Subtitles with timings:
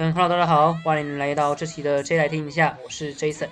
[0.00, 3.48] 嗯，Hello，大家好，欢迎来到这期的 J 来听一下，我是 Jason。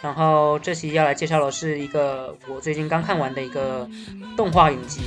[0.00, 3.86] 然后这期要来介绍的是一个我最近刚看完的一个
[4.34, 5.02] 动画影集，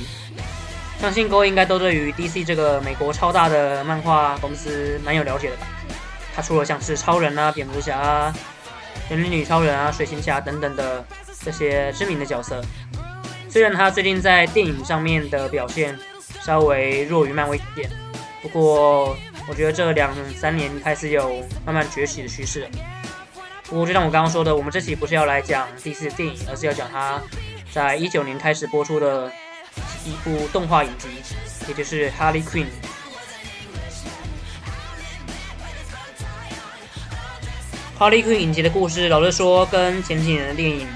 [1.00, 5.66] 相信各位应该都对于 DC 这个美国超大的漫画公司蛮有了解的吧？
[6.32, 8.32] 它除了像是超人啊、蝙蝠侠啊、
[9.10, 11.04] 人力女超人啊、水行侠等等的
[11.44, 12.62] 这些知名的角色。
[13.48, 15.98] 虽然它最近在电影上面的表现
[16.40, 17.90] 稍微弱于漫威一点，
[18.42, 19.16] 不过
[19.50, 22.68] 我觉得这两三年开始有慢慢崛起的趋势。
[23.64, 27.20] 不过，就像我刚刚说的，我们这期不是要来讲第四电影，而是要讲它
[27.72, 29.28] 在一九年开始播出的
[30.06, 31.08] 一部动画影集，
[31.66, 32.64] 也就是《Harley Quinn》。
[38.00, 40.86] 《Harley Quinn》影集的故事，老实说，跟前几年的电影《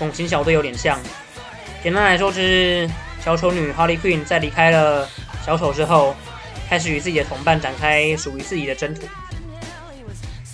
[0.00, 0.98] 猛禽小队》有点像。
[1.82, 2.88] 简单来说，就是
[3.22, 5.06] 小丑女 Harley Quinn 在离开了
[5.44, 6.16] 小丑之后，
[6.72, 9.02] 开始与自己的同伴展开属于自己的征途。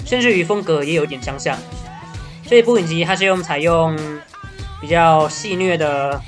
[0.04, 1.56] 甚至于风格也有一点相像。
[2.44, 3.96] 这一部影集它是用采用
[4.80, 6.20] 比较戏谑的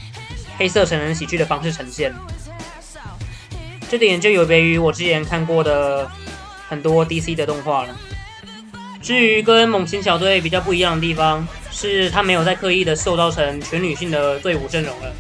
[0.56, 2.14] 黑色成人喜剧的方式呈现，
[3.91, 6.08] 这点就有别于我之前看过的
[6.69, 7.97] 很多 DC 的动画了。
[9.02, 15.12] 至于跟猛禽小队比较不一样的地方，是它没有再刻意的塑造成全女性的队伍阵容了。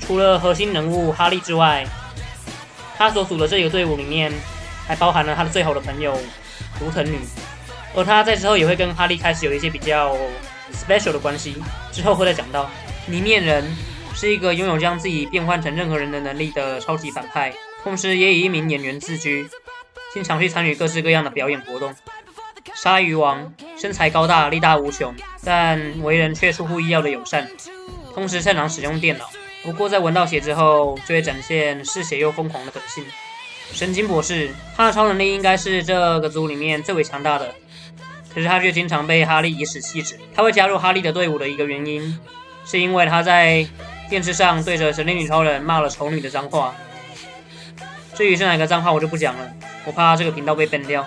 [0.00, 1.86] 除了核心人物哈利之外，
[2.96, 4.32] 他所属的这个队伍里面
[4.86, 6.18] 还包含了他的最好的朋友
[6.78, 7.18] 图腾女。
[7.94, 10.16] 而他在之后也会跟哈利开始有一些比较
[10.72, 11.56] special 的关系，
[11.92, 12.70] 之后会再讲到。
[13.06, 13.64] 泥面人
[14.14, 19.48] 是一个拥有将自己变换成任何人的能力的超级反派，同时也以一名演员自居，
[20.12, 21.94] 经常去参与各式各样的表演活动。
[22.74, 27.48] 鲨鱼王身材高大，力大无穷，但为人却出乎意料的友善，
[28.12, 29.30] 同时擅长使用电脑。
[29.66, 33.04] 不过在闻到血之后，就会展现嗜血又疯狂的本性。
[33.72, 37.52] 神经博士，他的超能力应该是这个组里面最为强大的。
[38.32, 40.16] 可是他却经常被哈利以死弃之。
[40.32, 42.16] 他会加入哈利的队伍的一个原因，
[42.64, 43.66] 是因为他在
[44.08, 46.72] 电视上对着神力女超人骂了丑女的脏话。
[48.14, 49.50] 至于是哪个脏话，我就不讲了，
[49.84, 51.04] 我怕这个频道被崩掉。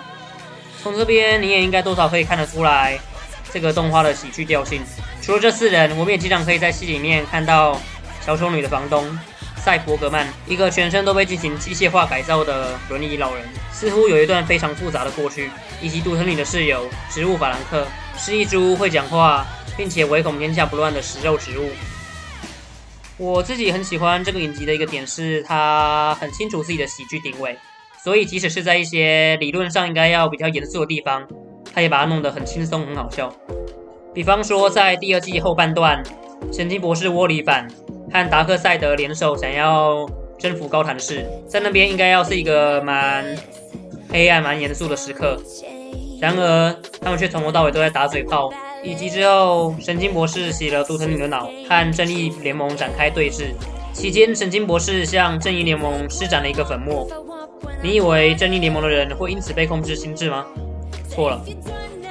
[0.82, 2.98] 从这边你也应该多少可以看得出来
[3.50, 4.82] 这个动画的喜剧调性。
[5.22, 7.80] 除了这四人，我们也经常可以在戏里面看到
[8.20, 9.06] 小丑女的房东。
[9.56, 15.50] 赛博格曼，一个全身都被进行机械化改造的轮椅老人，似乎有一段非常复杂的过去。
[15.82, 17.86] 以及杜特里的室友植物法兰克，
[18.16, 21.70] 是一株会讲话并且唯恐天下不乱的食肉植物。
[23.16, 27.56] 我自己很喜欢这个影集的一个点是，他很清楚自己的喜剧定位，
[28.02, 31.26] 所以即使是在一些理论上应该要比较严肃的地方，
[31.74, 33.30] 他也把它弄得很轻松、很好笑。
[34.14, 36.02] 比方说，在第二季后半段，
[36.50, 37.68] 神经博士窝里反。
[38.12, 43.24] 和达克赛德联手，想要征服高谭市，在那边应该要是一个蛮
[44.08, 45.40] 黑暗、蛮严肃的时刻。
[46.20, 48.52] 然而，他们却从头到尾都在打嘴炮。
[48.82, 53.52] 以及之后，神经博士洗了杜特女的脑，和正义联盟展开对峙。
[53.92, 57.06] 期间，神经博士向正义联盟施展了一个粉末。
[57.82, 60.46] 你以为正义联盟的人会因此被控制心智吗？
[61.10, 61.44] 错了，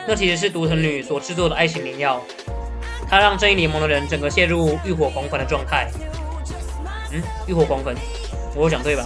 [0.08, 2.22] 那其实是独藤女所制作的爱情灵药。
[3.08, 5.88] 他让正义联盟的人整个陷入欲火狂焚的状态。
[7.12, 7.96] 嗯，欲火狂焚，
[8.56, 9.04] 我讲对吧？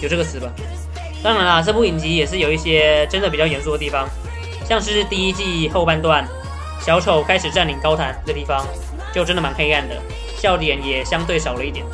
[0.00, 0.50] 有这个词吧？
[1.22, 4.08] 当然啦，这部影集也是有一些真的比较严肃的地方，
[4.64, 6.26] 像是第一季后半段，
[6.80, 8.66] 小丑开始占领高谭的地方，
[9.12, 9.96] 就真的蛮黑暗的，
[10.36, 11.84] 笑点也相对少了一点。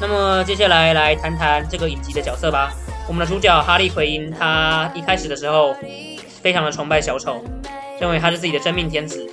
[0.00, 2.72] 那么接下来来谈谈这个影集的角色吧。
[3.08, 5.74] 我们的主角哈利奎因，他一开始的时候
[6.42, 7.42] 非常的崇拜小丑，
[8.00, 9.28] 认为他是自己的真命天子。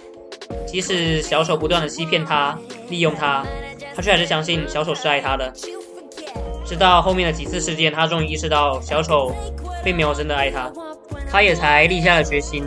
[0.75, 2.53] 即使小丑不断的欺骗他、
[2.90, 3.46] 利用他，
[3.96, 5.50] 他却还是相信小丑是爱他的。
[6.66, 9.34] 直到后面的几次事件，他终于意识到小丑
[9.86, 10.69] 并没有真的爱他，
[11.31, 12.66] 他也才立下了决心，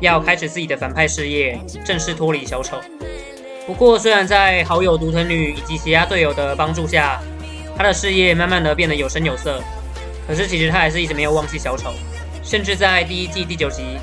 [0.00, 2.78] 要开始自己的反派事业，正式脱离小丑。
[3.66, 7.20] 不过，虽然在好友独藤女以及其他队友的帮助下，
[7.76, 9.60] 他的事业慢慢的变得有声有色，
[10.26, 11.92] 可是其实他还是一直没有忘记小丑，
[12.42, 13.98] 甚至在第一季第九集。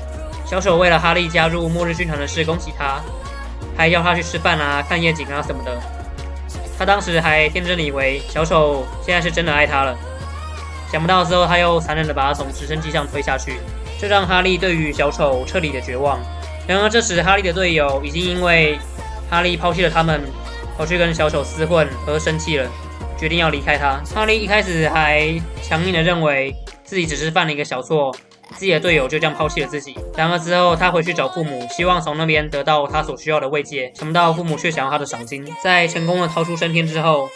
[0.46, 3.00] 小丑为了哈利加入末日军团的事，恭喜他，
[3.80, 5.80] 还要他去吃饭啊、看夜景啊什么的。
[6.78, 9.96] 他当时还天真的以为小丑现在是真的爱他了，
[10.92, 13.58] 想不到之后他又残忍的把他从直升机上推下去，
[13.98, 16.20] 这让哈利对于小丑彻底的绝望。
[16.68, 18.78] 然而这时哈利的队友已经因为
[19.30, 20.20] 哈利抛弃了他们，
[20.76, 22.68] 跑去跟小丑厮混而生气了，
[23.16, 23.98] 决定要离开他。
[24.14, 26.54] 哈利一开始还强硬的认为
[26.84, 28.14] 自己只是犯了一个小错。
[28.56, 29.96] 自己的队友就这样抛弃了自己。
[30.16, 33.90] 然而之后，他回去找父母，希望从那边得到他所需要的慰藉。
[33.94, 35.46] 想不到父母却想要他的赏金。
[35.62, 37.28] 在成功的逃出升天之后，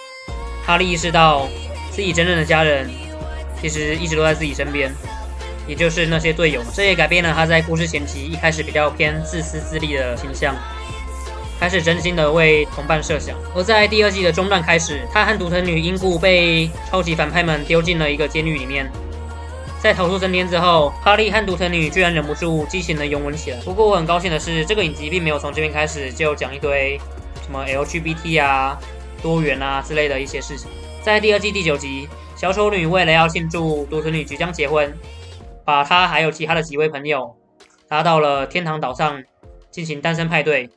[0.66, 1.49] 哈利意识到
[1.90, 2.90] 自己真正的家人
[3.61, 4.93] 其实一直都在自己身边。
[5.66, 6.61] 也就是那些队友。
[6.75, 10.55] 这也改变了他在故事前期一开始比较偏自私自利的形象，
[11.58, 13.34] 开始真心的为同伴设想。
[13.55, 18.90] 而在第二季的中段开始，他和独藤女因故被超级反派们丢进了一个监狱里面。
[19.84, 23.60] 在逃出升天之后，哈利和独藤女居然忍不住激情的拥吻起来。
[23.60, 26.98] 不过我很高兴的是，这个影集并没有从这边开始就讲一堆
[27.42, 28.78] 什么 LGBT 啊、
[29.22, 30.70] 多元啊之类的一些事情。
[31.02, 34.90] 在第二季第九集，小丑女为了要庆祝独藤女即将结婚，
[35.66, 37.37] 把她还有其他的几位朋友
[37.90, 39.22] 拉到了天堂岛上
[39.70, 40.70] 进行单身派对。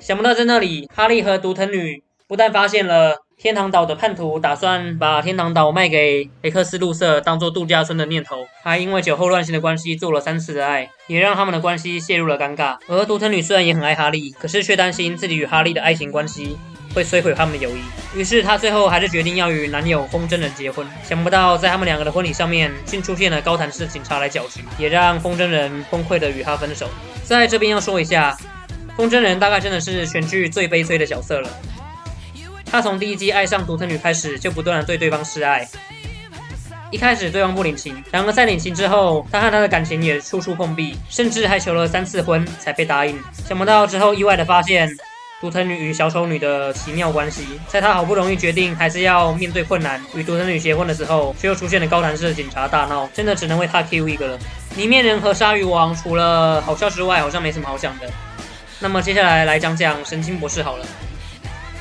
[0.00, 3.18] 想不到在那里，哈利和独藤女不但发现了。
[3.40, 12.76] 天堂岛的叛徒打算把天堂岛卖给雷克斯路瑟当做度假村的念头，还因为酒后乱性的关系做了三次的爱，也让他们的关系陷入了尴尬。
[12.88, 16.58] 而独藤女虽然也很爱哈利，可是却担心自己与哈利的爱情关系
[16.92, 20.84] 会摧毁他们的友谊，于是她最后还是决定要与男友风筝人结婚。
[21.04, 26.88] 想不到在他们两个的婚礼上面，竟出现了高谭市警察来搅局，也让风筝人崩溃的与他分手。
[27.22, 28.36] 在这边要说一下，
[28.96, 31.48] 风筝人大概真的是全剧最悲催的角色了。
[32.70, 35.68] 他从第一季爱上独藤女开始，就不断的对对方示爱。
[36.90, 43.18] 一开始对方不领情，然而在领情之后，他和他的感情也处处碰壁，甚至还求了三次婚才被答应。
[43.46, 44.88] 想不到之后意外的发现
[45.38, 54.38] 独藤女与小丑女的奇妙关系，在他好不容易决定还是要面对困难与独藤女结婚的时候，却又出现了高谭市的警察大闹，真的只能为他 Q 一个了。
[54.76, 58.08] 里面人和鲨鱼王除了好笑之外，好像没什么好讲的。
[58.80, 60.86] 那么接下来来讲讲神经博士好了。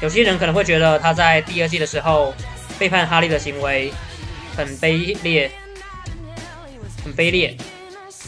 [0.02, 2.34] 有些人可能会觉得他在第二季的时候
[2.78, 3.92] 背叛哈利的行为
[4.56, 5.52] 很卑劣，
[7.04, 7.58] 很卑劣。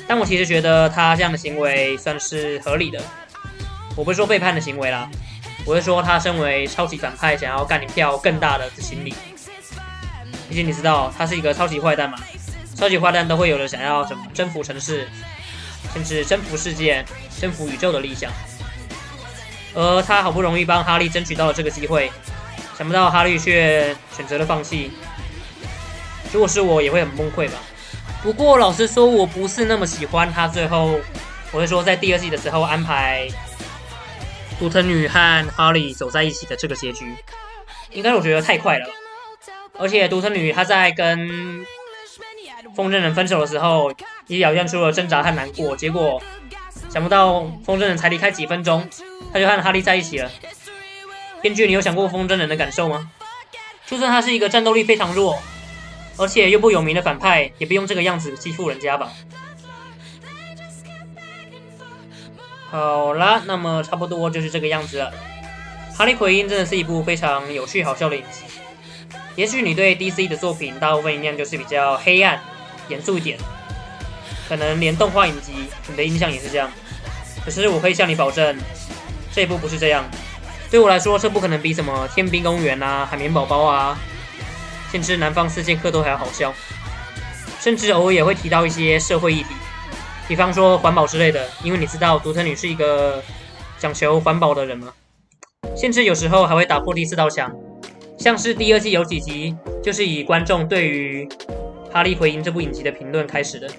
[0.08, 3.00] 但我其实觉得他这样的行为算是合理的。
[3.96, 5.08] 我不是说背叛的行为啦，
[5.66, 9.14] 我是说他身为超级反派想要干一票更大的心理。
[10.50, 12.18] 毕竟你知道他是一个超级坏蛋嘛，
[12.76, 15.08] 超级坏蛋都会有着想要什么征服城市，
[15.94, 17.06] 甚至征服世界、
[17.40, 18.32] 征服宇宙的理想。
[19.74, 22.12] 而他好不容易帮哈利争取到了这个机会，
[22.78, 24.92] 想不到哈利却选择了放弃。
[26.32, 27.58] 如果是我，也会很崩溃吧。
[28.22, 31.00] 不过老实说，我不是那么喜欢他最后，
[31.52, 33.28] 我会说在第二季的时候安排
[34.60, 37.16] 独藤女和哈利走在一起的这个结局，
[37.92, 38.86] 应该我觉得太快了。
[39.78, 41.66] 而且独藤女她在跟
[42.76, 43.92] 风筝人分手的时候，
[44.28, 46.22] 也表现出了挣扎和难过，结果。
[46.90, 48.90] 想不到风筝人才离开几分钟，
[49.32, 50.32] 他就和哈利在一起了。
[51.42, 53.12] 编剧，你有想过风筝人的感受吗？
[53.86, 55.40] 就算他是一个战斗力非常弱，
[56.18, 59.12] 而且又不有名的反派，也不用这个样子欺负人家吧？
[62.70, 65.12] 好啦，那么差不多就是这个样子了。
[65.98, 68.44] 《哈利奎因》真的是一部非常有趣好笑的影集。
[69.36, 72.40] 也许你对 DC 的作品大部分印象就是比较黑暗、
[72.90, 73.40] 严肃一点。
[74.50, 75.54] 可能连动画影集，
[75.88, 76.68] 你的印象也是这样。
[77.46, 78.58] 可是我可以向你保证，
[79.32, 80.04] 这一部不是这样。
[80.72, 83.98] 对我来说，这不可能比什么《天兵公园》啊、《海绵宝宝》啊，
[84.92, 86.54] 甚至《南方四剑客》都还要好笑。
[87.60, 89.50] 甚至偶尔也会提到一些社会议题，
[90.28, 91.48] 比方说环保之类的。
[91.64, 93.24] 因为你知道，独特女是一个
[93.78, 94.94] 讲求环保的人吗？
[95.76, 97.54] 甚至有时候还会打破第四道墙，
[98.18, 101.26] 像是第二季有几集，就是以观众对于
[101.92, 103.70] 《哈利回音》这部影集的评论开始的。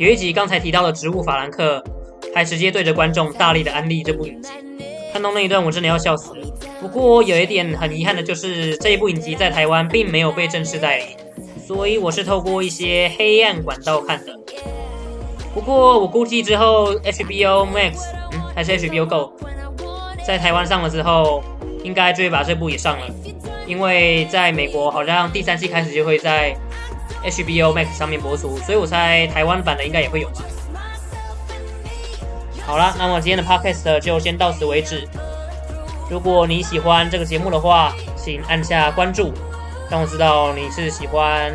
[0.00, 1.84] 有一集刚才提到的植物法兰克，
[2.34, 4.48] 还直接对着观众大力的安利这部影集。
[5.12, 6.46] 看到那一段，我真的要笑死了。
[6.80, 11.04] 不过有一点很遗憾的就是，这一部影集在台湾并没有被正式代理，
[11.66, 14.34] 所以我是透过一些黑暗管道看的。
[15.52, 19.32] 不过我估计之后 HBO Max，嗯，还是 HBO Go，
[20.26, 21.44] 在台湾上了之后，
[21.84, 23.06] 应该就会把这部也上了，
[23.66, 26.56] 因为在美国好像第三季开始就会在。
[27.24, 30.30] HBO Max 上面播出，所以我猜台湾版的应该也会有。
[32.66, 35.08] 好了，那么今天的 Podcast 就先到此为止。
[36.08, 39.32] 如果你喜欢这个节目的话，请按下关注，
[39.90, 41.52] 让我知道你是喜欢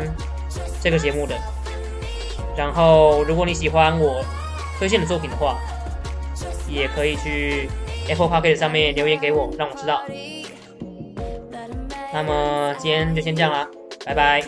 [0.82, 1.34] 这个节目的。
[2.56, 4.24] 然后，如果你喜欢我
[4.78, 5.58] 推荐的作品的话，
[6.68, 7.68] 也可以去
[8.08, 10.02] Apple Podcast 上面留言给我，让我知道。
[12.12, 13.66] 那么今天就先这样啦，
[14.04, 14.42] 拜拜。